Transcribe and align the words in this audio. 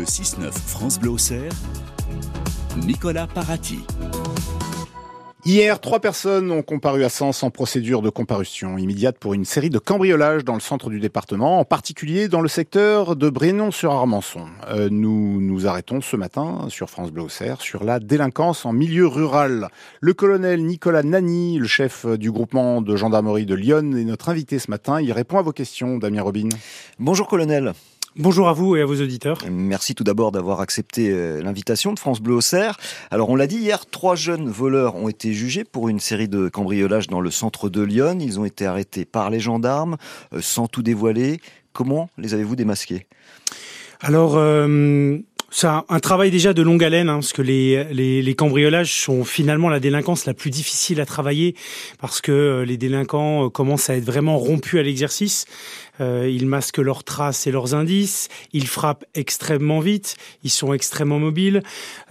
Le 0.00 0.06
6-9 0.06 0.50
France 0.50 0.98
Bleu 0.98 1.12
Nicolas 2.78 3.26
Parati. 3.26 3.80
Hier, 5.44 5.78
trois 5.78 6.00
personnes 6.00 6.50
ont 6.50 6.62
comparu 6.62 7.04
à 7.04 7.10
Sens 7.10 7.42
en 7.42 7.50
procédure 7.50 8.00
de 8.00 8.08
comparution 8.08 8.78
immédiate 8.78 9.18
pour 9.18 9.34
une 9.34 9.44
série 9.44 9.68
de 9.68 9.78
cambriolages 9.78 10.42
dans 10.42 10.54
le 10.54 10.60
centre 10.60 10.88
du 10.88 11.00
département, 11.00 11.58
en 11.58 11.66
particulier 11.66 12.28
dans 12.28 12.40
le 12.40 12.48
secteur 12.48 13.14
de 13.14 13.28
Brénon-sur-Armançon. 13.28 14.46
Euh, 14.70 14.88
nous 14.90 15.38
nous 15.42 15.66
arrêtons 15.66 16.00
ce 16.00 16.16
matin 16.16 16.64
sur 16.70 16.88
France 16.88 17.10
Bleu 17.10 17.26
sur 17.58 17.84
la 17.84 18.00
délinquance 18.00 18.64
en 18.64 18.72
milieu 18.72 19.06
rural. 19.06 19.68
Le 20.00 20.14
colonel 20.14 20.64
Nicolas 20.64 21.02
Nani, 21.02 21.58
le 21.58 21.66
chef 21.66 22.06
du 22.06 22.32
groupement 22.32 22.80
de 22.80 22.96
gendarmerie 22.96 23.44
de 23.44 23.54
Lyon, 23.54 23.92
est 23.98 24.04
notre 24.04 24.30
invité 24.30 24.58
ce 24.58 24.70
matin. 24.70 24.98
Il 24.98 25.12
répond 25.12 25.36
à 25.36 25.42
vos 25.42 25.52
questions, 25.52 25.98
Damien 25.98 26.22
Robin. 26.22 26.48
Bonjour 26.98 27.28
colonel. 27.28 27.74
Bonjour 28.16 28.48
à 28.48 28.52
vous 28.52 28.74
et 28.74 28.82
à 28.82 28.86
vos 28.86 29.00
auditeurs. 29.00 29.38
Merci 29.48 29.94
tout 29.94 30.02
d'abord 30.02 30.32
d'avoir 30.32 30.60
accepté 30.60 31.10
euh, 31.10 31.40
l'invitation 31.42 31.92
de 31.92 31.98
France 31.98 32.20
Bleu 32.20 32.34
Auxerre. 32.34 32.76
Alors 33.12 33.30
on 33.30 33.36
l'a 33.36 33.46
dit 33.46 33.58
hier, 33.58 33.86
trois 33.86 34.16
jeunes 34.16 34.48
voleurs 34.48 34.96
ont 34.96 35.08
été 35.08 35.32
jugés 35.32 35.62
pour 35.62 35.88
une 35.88 36.00
série 36.00 36.26
de 36.26 36.48
cambriolages 36.48 37.06
dans 37.06 37.20
le 37.20 37.30
centre 37.30 37.68
de 37.68 37.82
Lyon. 37.82 38.18
Ils 38.20 38.40
ont 38.40 38.44
été 38.44 38.66
arrêtés 38.66 39.04
par 39.04 39.30
les 39.30 39.38
gendarmes 39.38 39.96
euh, 40.32 40.40
sans 40.40 40.66
tout 40.66 40.82
dévoiler. 40.82 41.40
Comment 41.72 42.10
les 42.18 42.34
avez-vous 42.34 42.56
démasqués? 42.56 43.06
Alors 44.00 44.34
euh, 44.36 45.18
c'est 45.52 45.66
un, 45.66 45.98
travail 45.98 46.30
déjà 46.30 46.52
de 46.52 46.62
longue 46.62 46.84
haleine, 46.84 47.08
hein, 47.08 47.14
parce 47.14 47.32
que 47.32 47.42
les, 47.42 47.82
les, 47.92 48.22
les, 48.22 48.34
cambriolages 48.36 48.92
sont 48.92 49.24
finalement 49.24 49.68
la 49.68 49.80
délinquance 49.80 50.24
la 50.24 50.32
plus 50.32 50.50
difficile 50.50 51.00
à 51.00 51.06
travailler, 51.06 51.56
parce 51.98 52.20
que 52.20 52.30
euh, 52.30 52.64
les 52.64 52.76
délinquants 52.76 53.46
euh, 53.46 53.48
commencent 53.48 53.90
à 53.90 53.96
être 53.96 54.04
vraiment 54.04 54.38
rompus 54.38 54.78
à 54.78 54.84
l'exercice. 54.84 55.46
Euh, 56.00 56.28
ils 56.30 56.46
masquent 56.46 56.78
leurs 56.78 57.04
traces 57.04 57.46
et 57.46 57.50
leurs 57.50 57.74
indices, 57.74 58.28
ils 58.52 58.66
frappent 58.66 59.04
extrêmement 59.14 59.80
vite, 59.80 60.16
ils 60.44 60.50
sont 60.50 60.72
extrêmement 60.72 61.18
mobiles. 61.18 61.62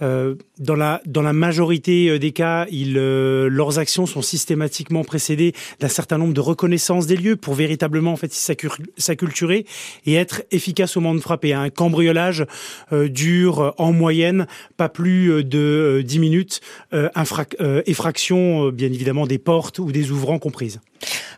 Euh, 0.02 0.34
dans, 0.58 0.76
la, 0.76 1.00
dans 1.06 1.22
la 1.22 1.32
majorité 1.32 2.18
des 2.18 2.32
cas, 2.32 2.66
ils, 2.70 2.94
leurs 2.94 3.78
actions 3.78 4.06
sont 4.06 4.22
systématiquement 4.22 5.04
précédées 5.04 5.54
d'un 5.80 5.88
certain 5.88 6.18
nombre 6.18 6.34
de 6.34 6.40
reconnaissances 6.40 7.06
des 7.06 7.16
lieux 7.16 7.36
pour 7.36 7.54
véritablement 7.54 8.12
en 8.12 8.16
fait 8.16 8.32
s'acculturer 8.32 9.66
et 10.06 10.14
être 10.14 10.42
efficace 10.50 10.96
au 10.96 11.00
moment 11.00 11.14
de 11.14 11.20
frapper. 11.20 11.52
Un 11.52 11.70
cambriolage 11.70 12.46
du 12.90 13.40
euh, 13.58 13.70
en 13.78 13.92
moyenne 13.92 14.46
pas 14.76 14.88
plus 14.88 15.32
euh, 15.32 15.42
de 15.42 16.02
10 16.04 16.16
euh, 16.16 16.20
minutes, 16.20 16.60
effraction 17.86 18.70
bien 18.70 18.88
évidemment 18.88 19.26
des 19.26 19.38
portes 19.38 19.78
ou 19.78 19.92
des 19.92 20.10
ouvrants 20.10 20.38
comprises. 20.38 20.80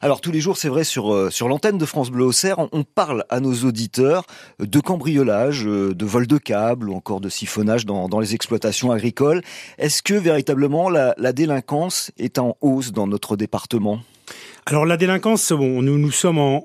Alors 0.05 0.21
tous 0.21 0.33
les 0.33 0.41
jours, 0.41 0.57
c'est 0.57 0.69
vrai, 0.69 0.83
sur, 0.83 1.33
sur 1.33 1.47
l'antenne 1.47 1.79
de 1.79 1.87
France 1.87 2.11
Bleu 2.11 2.25
Auxerre, 2.25 2.59
on, 2.59 2.83
parle 2.83 3.25
à 3.29 3.39
nos 3.39 3.55
auditeurs 3.65 4.27
de 4.59 4.81
cambriolage, 4.81 5.63
de 5.63 6.05
vol 6.05 6.27
de 6.27 6.39
câbles 6.39 6.91
ou 6.91 6.95
encore 6.95 7.21
de 7.21 7.29
siphonnage 7.29 7.87
dans, 7.87 8.09
dans 8.09 8.19
les 8.19 8.35
exploitations 8.35 8.91
agricoles. 8.91 9.43
Est-ce 9.79 10.03
que 10.03 10.15
véritablement 10.15 10.91
la, 10.91 11.15
la 11.19 11.33
délinquance 11.33 12.11
est 12.19 12.41
en 12.41 12.57
hausse 12.61 12.91
dans 12.91 13.07
notre 13.07 13.37
département? 13.37 14.01
Alors 14.65 14.87
la 14.87 14.97
délinquance, 14.97 15.51
bon, 15.51 15.83
nous 15.83 15.99
nous 15.99 16.13
sommes 16.13 16.39
en, 16.39 16.63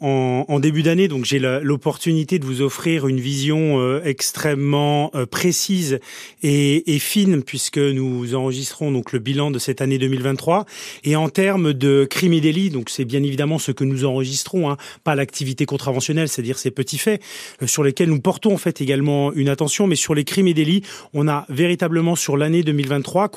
en, 0.48 0.60
début 0.60 0.84
d'année, 0.84 1.08
donc 1.08 1.26
j'ai 1.26 1.40
l'opportunité 1.40 2.38
de 2.38 2.46
vous 2.46 2.62
offrir 2.62 3.08
une 3.08 3.20
vision 3.20 3.80
euh, 3.80 4.02
extrêmement 4.04 5.10
euh, 5.16 5.26
précise 5.26 6.00
et, 6.44 6.94
et, 6.94 7.00
fine, 7.00 7.42
puisque 7.42 7.80
nous 7.80 8.36
enregistrons 8.36 8.92
donc 8.92 9.14
le 9.14 9.20
bilan 9.20 9.50
de 9.50 9.58
cette 9.58 9.82
année 9.82 9.98
2023. 9.98 10.66
Et 11.06 11.16
en 11.16 11.28
termes 11.30 11.74
de 11.74 12.06
crimes 12.08 12.34
et 12.34 12.40
délits, 12.40 12.70
donc 12.70 12.92
c'est 12.92 13.04
bien 13.04 13.24
évidemment 13.24 13.58
ce 13.58 13.72
que 13.72 13.84
nous 13.84 14.06
enregistrons, 14.06 14.70
hein, 14.70 14.78
pas 15.04 15.16
l'activité 15.16 15.66
contraventionnelle, 15.66 16.30
c'est-à-dire 16.30 16.60
ces 16.60 16.70
petits 16.70 17.00
faits 17.00 17.20
euh, 17.64 17.68
sur 17.68 17.84
lesquels 17.84 18.10
nous 18.10 18.22
portons 18.22 18.54
en 18.54 18.58
fait 18.58 18.80
également 18.80 19.34
une 19.34 19.50
attention, 19.50 19.88
mais 19.88 19.96
sur 19.96 20.14
les 20.14 20.24
crimes 20.24 20.48
et 20.48 20.54
délits, 20.54 20.84
on 21.16 21.28
a 21.28 21.48
véritablement 21.50 22.16
sur 22.16 22.38
l'année 22.38 22.62
2023, 22.62 23.32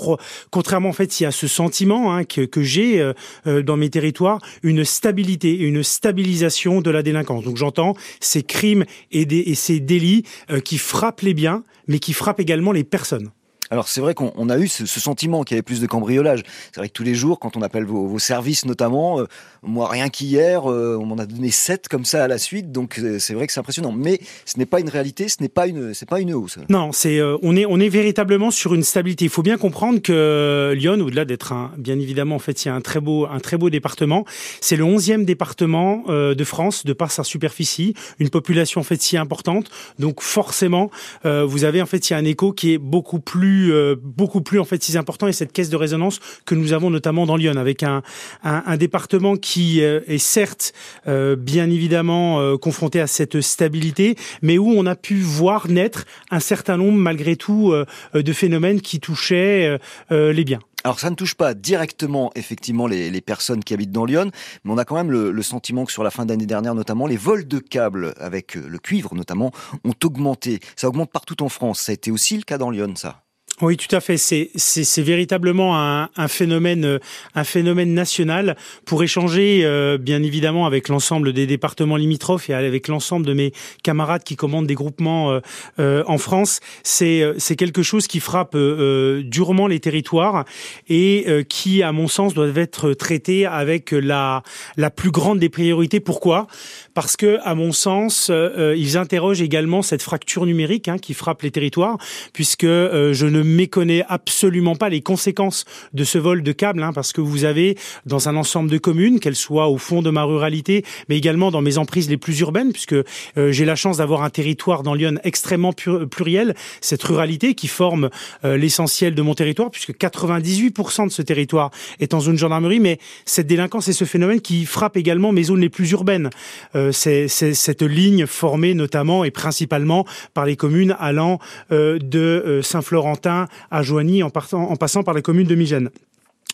contrairement 0.50 0.90
en 0.90 0.92
fait 0.92 1.18
il 1.18 1.22
y 1.22 1.26
a 1.26 1.30
ce 1.30 1.48
sentiment 1.48 2.14
hein, 2.14 2.24
que, 2.24 2.42
que 2.42 2.62
j'ai 2.62 3.10
dans 3.46 3.78
mes 3.78 3.88
territoires 3.88 4.38
une 4.62 4.84
stabilité, 4.84 5.56
une 5.56 5.82
stabilisation 5.82 6.80
de 6.80 6.90
la 6.90 7.02
délinquance. 7.02 7.44
Donc 7.44 7.56
j'entends 7.56 7.94
ces 8.20 8.42
crimes 8.42 8.84
et, 9.10 9.22
et 9.22 9.54
ces 9.54 9.80
délits 9.80 10.24
euh, 10.50 10.60
qui 10.60 10.78
frappent 10.78 11.22
les 11.22 11.34
biens, 11.34 11.64
mais 11.88 11.98
qui 11.98 12.12
frappent 12.12 12.40
également 12.40 12.72
les 12.72 12.84
personnes. 12.84 13.30
Alors 13.72 13.86
c'est 13.86 14.00
vrai 14.00 14.14
qu'on 14.14 14.48
a 14.48 14.58
eu 14.58 14.66
ce, 14.66 14.84
sentiment 14.84 15.44
qu'il 15.44 15.54
y 15.54 15.58
avait 15.58 15.62
plus 15.62 15.80
de 15.80 15.86
cambriolage. 15.86 16.42
C'est 16.72 16.80
vrai 16.80 16.88
que 16.88 16.92
tous 16.92 17.04
les 17.04 17.14
jours, 17.14 17.38
quand 17.38 17.56
on 17.56 17.62
appelle 17.62 17.84
vos, 17.84 18.18
services 18.18 18.66
notamment, 18.66 19.20
euh, 19.20 19.26
moi 19.62 19.88
rien 19.88 20.08
qu'hier, 20.08 20.70
euh, 20.70 20.98
on 21.00 21.06
m'en 21.06 21.18
a 21.18 21.24
donné 21.24 21.50
sept 21.52 21.88
comme 21.88 22.04
ça 22.04 22.24
à 22.24 22.28
la 22.28 22.38
suite, 22.38 22.72
donc 22.72 22.98
euh, 22.98 23.20
c'est 23.20 23.32
vrai 23.32 23.46
que 23.46 23.52
c'est 23.52 23.60
impressionnant. 23.60 23.92
Mais 23.92 24.20
ce 24.44 24.58
n'est 24.58 24.66
pas 24.66 24.80
une 24.80 24.88
réalité, 24.88 25.28
ce 25.28 25.36
n'est 25.40 25.48
pas 25.48 25.68
une, 25.68 25.94
c'est 25.94 26.08
pas 26.08 26.20
une 26.20 26.34
hausse. 26.34 26.58
Non, 26.68 26.90
c'est 26.90 27.20
on 27.42 27.54
est 27.54 27.64
on 27.64 27.78
est 27.78 27.88
véritablement 27.88 28.50
sur 28.50 28.74
une 28.74 28.82
stabilité. 28.82 29.24
Il 29.24 29.30
faut 29.30 29.42
bien 29.42 29.56
comprendre 29.56 30.00
que 30.02 30.74
Lyon, 30.76 30.98
au-delà 31.00 31.24
d'être 31.24 31.52
un, 31.52 31.70
bien 31.78 31.98
évidemment 32.00 32.34
en 32.34 32.40
fait, 32.40 32.64
il 32.64 32.68
y 32.68 32.70
a 32.70 32.74
un 32.74 32.80
très 32.80 33.00
beau 33.00 33.26
un 33.26 33.38
très 33.38 33.56
beau 33.56 33.70
département. 33.70 34.24
C'est 34.60 34.76
le 34.76 34.84
onzième 34.84 35.24
département 35.24 36.04
de 36.08 36.44
France 36.44 36.84
de 36.84 36.92
par 36.92 37.12
sa 37.12 37.22
superficie, 37.22 37.94
une 38.18 38.30
population 38.30 38.80
en 38.80 38.84
fait 38.84 39.00
si 39.00 39.16
importante. 39.16 39.70
Donc 40.00 40.22
forcément, 40.22 40.90
vous 41.24 41.64
avez 41.64 41.80
en 41.80 41.86
fait 41.86 42.10
il 42.10 42.14
y 42.14 42.16
a 42.16 42.18
un 42.18 42.24
écho 42.24 42.52
qui 42.52 42.72
est 42.72 42.78
beaucoup 42.78 43.20
plus 43.20 43.59
euh, 43.68 43.96
beaucoup 44.02 44.40
plus 44.40 44.58
en 44.58 44.64
fait 44.64 44.82
si 44.82 44.96
important 44.96 45.28
et 45.28 45.32
cette 45.32 45.52
caisse 45.52 45.70
de 45.70 45.76
résonance 45.76 46.20
que 46.44 46.54
nous 46.54 46.72
avons 46.72 46.90
notamment 46.90 47.26
dans 47.26 47.36
Lyon 47.36 47.56
avec 47.56 47.82
un, 47.82 48.02
un, 48.42 48.76
département 48.76 49.36
qui 49.36 49.82
euh, 49.82 50.00
est 50.06 50.18
certes 50.18 50.72
euh, 51.06 51.36
bien 51.36 51.70
évidemment 51.70 52.56
confronté 52.58 53.00
à 53.00 53.06
cette 53.06 53.40
stabilité, 53.40 54.16
mais 54.42 54.58
où 54.58 54.72
on 54.76 54.86
a 54.86 54.96
pu 54.96 55.20
voir 55.20 55.68
naître 55.68 56.04
un 56.30 56.40
certain 56.40 56.76
nombre 56.76 56.98
malgré 56.98 57.36
tout 57.36 57.74
de 58.14 58.32
phénomènes 58.32 58.80
qui 58.80 59.00
touchaient 59.00 59.78
les 60.10 60.44
biens. 60.44 60.60
Alors 60.84 60.98
ça 60.98 61.10
ne 61.10 61.14
touche 61.14 61.34
pas 61.34 61.54
directement 61.54 62.30
effectivement 62.34 62.86
les, 62.86 63.20
personnes 63.20 63.62
qui 63.62 63.74
habitent 63.74 63.92
dans 63.92 64.06
Lyon, 64.06 64.30
mais 64.64 64.72
on 64.72 64.78
a 64.78 64.84
quand 64.84 64.96
même 64.96 65.10
le 65.10 65.42
sentiment 65.42 65.84
que 65.84 65.92
sur 65.92 66.02
la 66.02 66.10
fin 66.10 66.24
d'année 66.24 66.46
dernière 66.46 66.74
notamment, 66.74 67.06
les 67.06 67.18
vols 67.18 67.46
de 67.46 67.58
câbles 67.58 68.14
avec 68.18 68.54
le 68.54 68.78
cuivre 68.78 69.14
notamment 69.14 69.52
ont 69.84 69.94
augmenté. 70.04 70.60
Ça 70.76 70.88
augmente 70.88 71.12
partout 71.12 71.42
en 71.42 71.48
France. 71.48 71.80
Ça 71.80 71.92
a 71.92 71.94
été 71.94 72.10
aussi 72.10 72.36
le 72.36 72.42
cas 72.42 72.58
dans 72.58 72.70
Lyon, 72.70 72.94
ça 72.96 73.22
oui, 73.62 73.76
tout 73.76 73.94
à 73.94 74.00
fait. 74.00 74.16
C'est 74.16 75.02
véritablement 75.02 75.78
un, 75.78 76.08
un, 76.16 76.28
phénomène 76.28 76.84
euh, 76.84 76.98
un 77.34 77.44
phénomène 77.44 77.92
national 77.92 78.56
pour 78.86 79.02
échanger 79.02 79.62
euh, 79.64 79.98
bien 79.98 80.22
évidemment 80.22 80.64
avec 80.64 80.88
l'ensemble 80.88 81.34
des 81.34 81.46
départements 81.46 81.96
limitrophes 81.96 82.48
et 82.48 82.54
avec 82.54 82.88
l'ensemble 82.88 83.26
de 83.26 83.34
mes 83.34 83.52
camarades 83.82 84.24
qui 84.24 84.36
commandent 84.36 84.66
des 84.66 84.74
groupements 84.74 85.40
euh, 85.78 86.02
en 86.06 86.16
France. 86.16 86.60
C'est 86.82 87.22
c'est 87.38 87.56
quelque 87.56 87.82
chose 87.82 88.06
qui 88.06 88.20
frappe 88.20 88.56
durement 88.56 89.66
les 89.66 89.80
territoires 89.80 90.44
et 90.88 91.26
qui, 91.48 91.82
à 91.82 91.92
mon 91.92 92.08
sens, 92.08 92.34
doit 92.34 92.48
être 92.54 92.92
traité 92.92 93.46
avec 93.46 93.92
la 93.92 94.42
la 94.76 94.90
plus 94.90 95.10
grande 95.10 95.38
des 95.38 95.48
priorités. 95.48 96.00
Pourquoi? 96.00 96.46
Parce 96.94 97.16
que, 97.16 97.38
à 97.42 97.54
mon 97.54 97.72
sens, 97.72 98.30
ils 98.30 98.96
interrogent 98.96 99.42
également 99.42 99.82
cette 99.82 100.02
fracture 100.02 100.46
numérique 100.46 100.88
hein, 100.88 100.98
qui 100.98 101.14
frappe 101.14 101.42
les 101.42 101.50
territoires, 101.50 101.98
puisque 102.32 102.66
je 102.66 103.26
ne 103.26 103.42
méconnaît 103.50 104.04
absolument 104.08 104.76
pas 104.76 104.88
les 104.88 105.00
conséquences 105.00 105.64
de 105.92 106.04
ce 106.04 106.18
vol 106.18 106.42
de 106.42 106.52
câbles, 106.52 106.82
hein, 106.82 106.92
parce 106.92 107.12
que 107.12 107.20
vous 107.20 107.44
avez 107.44 107.76
dans 108.06 108.28
un 108.28 108.36
ensemble 108.36 108.70
de 108.70 108.78
communes, 108.78 109.20
qu'elles 109.20 109.36
soient 109.36 109.68
au 109.68 109.78
fond 109.78 110.02
de 110.02 110.10
ma 110.10 110.24
ruralité, 110.24 110.84
mais 111.08 111.16
également 111.16 111.50
dans 111.50 111.62
mes 111.62 111.78
emprises 111.78 112.08
les 112.08 112.16
plus 112.16 112.40
urbaines, 112.40 112.72
puisque 112.72 112.94
euh, 112.94 113.04
j'ai 113.50 113.64
la 113.64 113.76
chance 113.76 113.98
d'avoir 113.98 114.22
un 114.22 114.30
territoire 114.30 114.82
dans 114.82 114.94
Lyon 114.94 115.18
extrêmement 115.24 115.72
pluriel, 115.72 116.54
cette 116.80 117.02
ruralité 117.02 117.54
qui 117.54 117.68
forme 117.68 118.10
euh, 118.44 118.56
l'essentiel 118.56 119.14
de 119.14 119.22
mon 119.22 119.34
territoire, 119.34 119.70
puisque 119.70 119.92
98% 119.92 121.06
de 121.06 121.12
ce 121.12 121.22
territoire 121.22 121.70
est 121.98 122.14
en 122.14 122.20
zone 122.20 122.38
gendarmerie, 122.38 122.80
mais 122.80 122.98
cette 123.24 123.46
délinquance 123.46 123.88
et 123.88 123.92
ce 123.92 124.04
phénomène 124.04 124.40
qui 124.40 124.64
frappe 124.64 124.96
également 124.96 125.32
mes 125.32 125.44
zones 125.44 125.60
les 125.60 125.68
plus 125.68 125.90
urbaines. 125.92 126.30
Euh, 126.74 126.92
c'est 126.92 127.28
cette 127.28 127.82
ligne 127.82 128.26
formée 128.26 128.74
notamment 128.74 129.24
et 129.24 129.30
principalement 129.30 130.04
par 130.34 130.44
les 130.44 130.56
communes 130.56 130.96
allant 130.98 131.38
de 131.70 132.60
Saint-Florentin 132.62 133.39
à 133.70 133.82
Joigny 133.82 134.22
en, 134.22 134.30
passant 134.30 135.02
par 135.02 135.14
la 135.14 135.22
commune 135.22 135.46
de 135.46 135.54
Migène. 135.54 135.90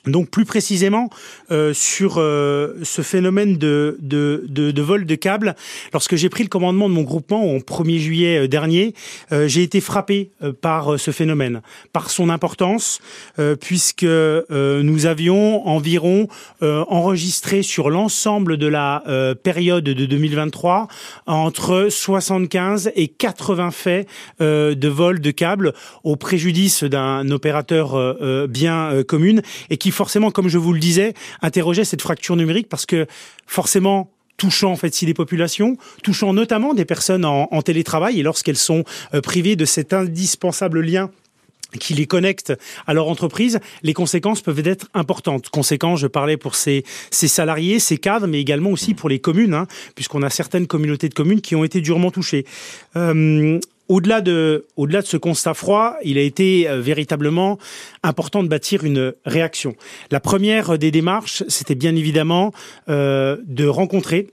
Donc 0.07 0.31
plus 0.31 0.45
précisément 0.45 1.11
euh, 1.51 1.75
sur 1.75 2.19
euh, 2.19 2.75
ce 2.83 3.03
phénomène 3.03 3.57
de, 3.57 3.97
de, 4.01 4.45
de, 4.49 4.71
de, 4.71 4.83
vol 4.83 5.05
de 5.05 5.15
câbles, 5.17 5.57
lorsque 5.93 6.15
j'ai 6.17 6.29
pris 6.29 6.45
le 6.45 6.49
commandement 6.49 6.89
de 6.89 6.95
mon 6.95 7.03
groupement 7.03 7.45
au 7.45 7.59
1er 7.59 7.99
juillet 7.99 8.45
euh, 8.45 8.49
dernier, 8.49 8.95
euh, 9.33 9.49
j'ai 9.49 9.63
été 9.63 9.81
frappé 9.81 10.31
euh, 10.43 10.53
par 10.53 10.99
ce 10.99 11.11
phénomène, 11.11 11.61
par 11.93 12.11
son 12.11 12.31
importance, 12.31 13.01
puisque 13.61 14.05
nous 14.05 15.07
avions 15.07 15.67
environ 15.67 16.29
enregistré 16.61 17.63
sur 17.63 17.91
l'ensemble 17.91 18.57
de 18.57 18.67
la 18.67 19.03
période 19.43 19.85
de 19.85 20.07
2023 20.07 20.89
entre 21.27 21.89
75 21.91 22.93
et 22.95 23.09
80 23.09 23.71
faits 23.71 24.09
de 24.41 24.89
vol 24.89 25.21
de 25.21 25.31
câbles 25.31 25.73
au 26.05 26.17
préjudice 26.17 26.85
d'un 26.85 27.31
opérateur 27.31 28.49
bien 28.49 29.03
commune 29.07 29.43
et 29.71 29.77
qui 29.77 29.91
forcément, 29.97 30.31
comme 30.31 30.49
je 30.49 30.59
vous 30.59 30.73
le 30.73 30.79
disais, 30.79 31.15
interrogeait 31.43 31.85
cette 31.85 32.03
fracture 32.03 32.37
numérique 32.37 32.69
parce 32.69 32.87
que 32.87 33.07
forcément, 33.47 34.11
touchant 34.37 34.71
en 34.71 34.77
fait 34.77 34.95
si 34.95 35.07
des 35.07 35.15
populations, 35.15 35.77
touchant 36.03 36.33
notamment 36.33 36.75
des 36.75 36.85
personnes 36.85 37.25
en, 37.25 37.63
télétravail 37.63 38.21
et 38.21 38.23
lorsqu'elles 38.23 38.59
sont 38.59 38.85
privées 39.23 39.57
de 39.57 39.65
cet 39.65 39.93
indispensable 39.95 40.81
lien 40.81 41.11
qui 41.81 41.95
les 41.95 42.07
connectent 42.07 42.53
à 42.87 42.95
leur 42.95 43.09
entreprise, 43.09 43.61
les 43.83 43.93
conséquences 43.93 44.41
peuvent 44.41 44.67
être 44.67 44.89
importantes. 44.95 45.49
Conséquences, 45.51 46.01
je 46.01 46.07
parlais 46.07 46.37
pour 46.37 46.55
ces, 46.55 46.85
ces 47.11 47.29
salariés, 47.29 47.81
ces 47.81 47.99
cadres, 47.99 48.27
mais 48.27 48.41
également 48.41 48.71
aussi 48.71 48.95
pour 48.95 49.09
les 49.09 49.19
communes, 49.19 49.55
hein, 49.55 49.67
puisqu'on 49.95 50.23
a 50.23 50.31
certaines 50.31 50.67
communautés 50.67 51.09
de 51.09 51.15
communes 51.15 51.41
qui 51.41 51.57
ont 51.57 51.65
été 51.65 51.81
durement 51.81 52.11
touchées. 52.11 52.45
Euh, 52.97 53.59
au-delà 53.89 54.21
de, 54.21 54.67
au-delà 54.77 55.03
de 55.03 55.07
ce 55.07 55.17
constat 55.17 55.55
froid, 55.55 55.97
il 56.05 56.19
a 56.19 56.23
été 56.23 56.69
euh, 56.69 56.81
véritablement 56.81 57.59
important 58.03 58.43
de 58.43 58.49
bâtir 58.49 58.85
une 58.85 59.15
réaction. 59.25 59.75
La 60.11 60.21
première 60.21 60.79
des 60.79 60.91
démarches, 60.91 61.45
c'était 61.49 61.75
bien 61.75 61.95
évidemment 61.97 62.53
euh, 62.89 63.37
de 63.47 63.67
rencontrer 63.67 64.29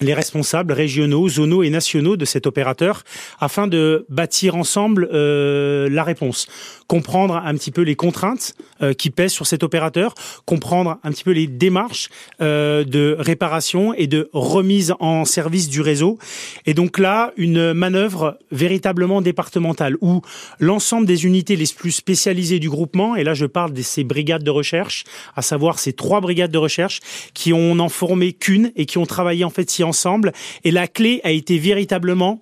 les 0.00 0.14
responsables 0.14 0.72
régionaux, 0.72 1.28
zonaux 1.28 1.62
et 1.62 1.70
nationaux 1.70 2.16
de 2.16 2.24
cet 2.24 2.46
opérateur 2.46 3.02
afin 3.40 3.66
de 3.66 4.06
bâtir 4.08 4.54
ensemble 4.54 5.08
euh, 5.12 5.88
la 5.90 6.04
réponse 6.04 6.46
comprendre 6.88 7.36
un 7.36 7.54
petit 7.54 7.70
peu 7.70 7.82
les 7.82 7.94
contraintes 7.94 8.54
euh, 8.82 8.94
qui 8.94 9.10
pèsent 9.10 9.32
sur 9.32 9.46
cet 9.46 9.62
opérateur, 9.62 10.14
comprendre 10.46 10.98
un 11.04 11.12
petit 11.12 11.22
peu 11.22 11.32
les 11.32 11.46
démarches 11.46 12.08
euh, 12.40 12.82
de 12.82 13.14
réparation 13.18 13.92
et 13.92 14.06
de 14.06 14.30
remise 14.32 14.94
en 14.98 15.26
service 15.26 15.68
du 15.68 15.82
réseau. 15.82 16.18
Et 16.64 16.72
donc 16.72 16.98
là, 16.98 17.32
une 17.36 17.74
manœuvre 17.74 18.38
véritablement 18.50 19.20
départementale 19.20 19.96
où 20.00 20.22
l'ensemble 20.58 21.06
des 21.06 21.26
unités 21.26 21.56
les 21.56 21.66
plus 21.76 21.92
spécialisées 21.92 22.58
du 22.58 22.70
groupement, 22.70 23.14
et 23.14 23.22
là 23.22 23.34
je 23.34 23.44
parle 23.44 23.74
de 23.74 23.82
ces 23.82 24.02
brigades 24.02 24.42
de 24.42 24.50
recherche, 24.50 25.04
à 25.36 25.42
savoir 25.42 25.78
ces 25.78 25.92
trois 25.92 26.22
brigades 26.22 26.50
de 26.50 26.58
recherche 26.58 27.00
qui 27.34 27.52
ont 27.52 27.74
n'en 27.74 27.90
formé 27.90 28.32
qu'une 28.32 28.72
et 28.76 28.86
qui 28.86 28.96
ont 28.96 29.04
travaillé 29.04 29.44
en 29.44 29.50
fait 29.50 29.68
si 29.68 29.84
ensemble. 29.88 30.32
Et 30.64 30.70
la 30.70 30.86
clé 30.86 31.20
a 31.24 31.30
été 31.30 31.58
véritablement 31.58 32.40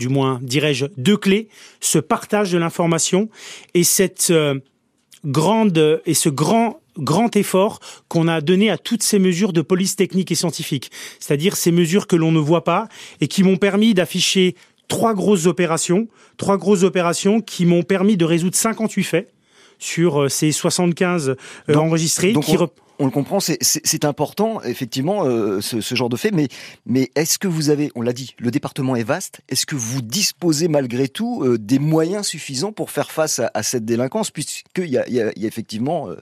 du 0.00 0.08
moins 0.08 0.40
dirais-je, 0.42 0.86
deux 0.96 1.18
clés, 1.18 1.48
ce 1.80 1.98
partage 1.98 2.50
de 2.50 2.58
l'information 2.58 3.28
et 3.74 3.84
cette 3.84 4.30
euh, 4.30 4.58
grande 5.26 6.00
et 6.06 6.14
ce 6.14 6.30
grand 6.30 6.80
grand 6.98 7.36
effort 7.36 7.78
qu'on 8.08 8.26
a 8.26 8.40
donné 8.40 8.68
à 8.68 8.76
toutes 8.76 9.02
ces 9.02 9.18
mesures 9.18 9.52
de 9.52 9.62
police 9.62 9.94
technique 9.94 10.32
et 10.32 10.34
scientifique, 10.34 10.90
c'est-à-dire 11.20 11.56
ces 11.56 11.70
mesures 11.70 12.06
que 12.06 12.16
l'on 12.16 12.32
ne 12.32 12.40
voit 12.40 12.64
pas 12.64 12.88
et 13.20 13.28
qui 13.28 13.42
m'ont 13.42 13.56
permis 13.56 13.94
d'afficher 13.94 14.56
trois 14.88 15.14
grosses 15.14 15.46
opérations, 15.46 16.08
trois 16.36 16.56
grosses 16.56 16.82
opérations 16.82 17.40
qui 17.40 17.64
m'ont 17.64 17.84
permis 17.84 18.16
de 18.16 18.24
résoudre 18.24 18.56
58 18.56 19.04
faits 19.04 19.32
sur 19.78 20.22
euh, 20.22 20.28
ces 20.28 20.50
75 20.50 21.36
euh, 21.68 21.74
enregistrés 21.74 22.32
on 22.36 22.70
le 23.06 23.10
comprend, 23.10 23.40
c'est 23.40 24.04
important, 24.04 24.60
effectivement, 24.62 25.24
euh, 25.24 25.60
ce, 25.62 25.94
genre 25.94 26.10
de 26.10 26.16
fait. 26.16 26.32
Mais, 26.32 26.48
mais 26.84 27.10
est-ce 27.14 27.38
que 27.38 27.48
vous 27.48 27.70
avez, 27.70 27.90
on 27.94 28.02
l'a 28.02 28.12
dit, 28.12 28.34
le 28.38 28.50
département 28.50 28.94
est 28.94 29.04
vaste. 29.04 29.40
Est-ce 29.48 29.64
que 29.64 29.74
vous 29.74 30.02
disposez 30.02 30.68
malgré 30.68 31.08
tout 31.08 31.42
euh, 31.42 31.56
des 31.56 31.78
moyens 31.78 32.26
suffisants 32.26 32.72
pour 32.72 32.90
faire 32.90 33.10
face 33.10 33.40
à, 33.54 33.62
cette 33.62 33.86
délinquance, 33.86 34.30
puisqu'il 34.30 34.84
y 34.84 35.00
y, 35.08 35.20
a, 35.20 35.32
effectivement 35.36 36.08
euh, 36.08 36.16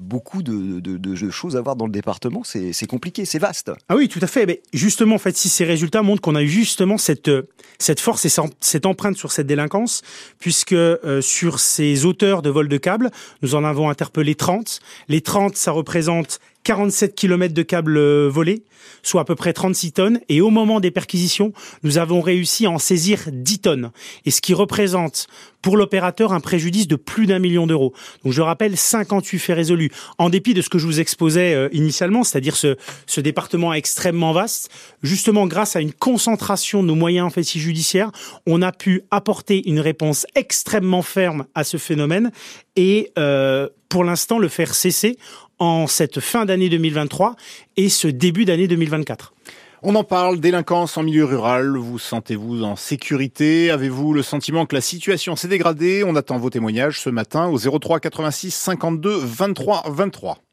beaucoup 0.00 0.42
de, 0.42 1.30
choses 1.30 1.56
à 1.56 1.60
voir 1.60 1.76
dans 1.76 1.86
le 1.86 1.92
département. 1.92 2.42
C'est 2.44 2.86
compliqué, 2.86 3.24
c'est 3.24 3.38
vaste. 3.38 3.70
Ah 3.88 3.96
oui, 3.96 4.08
tout 4.08 4.20
à 4.22 4.26
fait. 4.26 4.46
Mais 4.46 4.62
justement, 4.72 5.16
en 5.16 5.18
fait, 5.18 5.36
si 5.36 5.48
ces 5.48 5.64
résultats 5.64 6.02
montrent 6.02 6.22
qu'on 6.22 6.34
a 6.34 6.42
eu 6.42 6.48
justement 6.48 6.98
cette 6.98 7.30
cette 7.78 8.00
force 8.00 8.24
et 8.24 8.30
cette 8.60 8.86
empreinte 8.86 9.16
sur 9.16 9.32
cette 9.32 9.46
délinquance, 9.46 10.02
puisque 10.38 10.76
sur 11.20 11.60
ces 11.60 12.04
auteurs 12.04 12.42
de 12.42 12.50
vol 12.50 12.68
de 12.68 12.76
câbles, 12.78 13.10
nous 13.42 13.54
en 13.54 13.64
avons 13.64 13.90
interpellé 13.90 14.34
30. 14.34 14.80
Les 15.08 15.20
30, 15.20 15.56
ça 15.56 15.72
représente 15.72 16.21
47 16.64 17.14
km 17.14 17.54
de 17.54 17.62
câbles 17.62 17.96
euh, 17.96 18.28
volés, 18.28 18.62
soit 19.02 19.22
à 19.22 19.24
peu 19.24 19.34
près 19.34 19.52
36 19.52 19.92
tonnes. 19.92 20.20
Et 20.28 20.40
au 20.40 20.50
moment 20.50 20.80
des 20.80 20.90
perquisitions, 20.90 21.52
nous 21.82 21.98
avons 21.98 22.20
réussi 22.20 22.66
à 22.66 22.70
en 22.70 22.78
saisir 22.78 23.24
10 23.32 23.58
tonnes. 23.60 23.90
Et 24.24 24.30
ce 24.30 24.40
qui 24.40 24.54
représente 24.54 25.26
pour 25.60 25.76
l'opérateur 25.76 26.32
un 26.32 26.40
préjudice 26.40 26.88
de 26.88 26.96
plus 26.96 27.26
d'un 27.26 27.38
million 27.38 27.66
d'euros. 27.66 27.92
Donc 28.24 28.32
je 28.32 28.42
rappelle 28.42 28.76
58 28.76 29.38
faits 29.38 29.56
résolus. 29.56 29.90
En 30.18 30.28
dépit 30.28 30.54
de 30.54 30.62
ce 30.62 30.68
que 30.68 30.78
je 30.78 30.86
vous 30.86 31.00
exposais 31.00 31.54
euh, 31.54 31.68
initialement, 31.72 32.24
c'est-à-dire 32.24 32.56
ce, 32.56 32.76
ce 33.06 33.20
département 33.20 33.72
extrêmement 33.72 34.32
vaste, 34.32 34.70
justement 35.02 35.46
grâce 35.46 35.76
à 35.76 35.80
une 35.80 35.92
concentration 35.92 36.82
de 36.82 36.88
nos 36.88 36.96
moyens 36.96 37.26
en 37.26 37.30
fait 37.30 37.42
judiciaires, 37.42 38.10
on 38.46 38.60
a 38.62 38.72
pu 38.72 39.02
apporter 39.10 39.68
une 39.68 39.80
réponse 39.80 40.26
extrêmement 40.34 41.02
ferme 41.02 41.46
à 41.54 41.64
ce 41.64 41.76
phénomène 41.76 42.32
et 42.76 43.12
euh, 43.18 43.68
pour 43.88 44.04
l'instant 44.04 44.38
le 44.38 44.48
faire 44.48 44.74
cesser 44.74 45.16
en 45.62 45.86
cette 45.86 46.18
fin 46.18 46.44
d'année 46.44 46.68
2023 46.68 47.36
et 47.76 47.88
ce 47.88 48.08
début 48.08 48.44
d'année 48.44 48.66
2024. 48.66 49.32
On 49.84 49.94
en 49.94 50.02
parle, 50.02 50.40
délinquance 50.40 50.96
en 50.96 51.04
milieu 51.04 51.24
rural, 51.24 51.76
vous 51.76 52.00
sentez-vous 52.00 52.64
en 52.64 52.74
sécurité? 52.74 53.70
Avez-vous 53.70 54.12
le 54.12 54.22
sentiment 54.22 54.66
que 54.66 54.74
la 54.74 54.80
situation 54.80 55.36
s'est 55.36 55.48
dégradée? 55.48 56.02
On 56.04 56.16
attend 56.16 56.38
vos 56.38 56.50
témoignages 56.50 57.00
ce 57.00 57.10
matin 57.10 57.46
au 57.48 57.58
03 57.58 58.00
86 58.00 58.50
52 58.50 59.16
23 59.16 59.84
23. 59.86 60.42